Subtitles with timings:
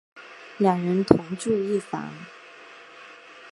[0.57, 2.11] 两人同住一房。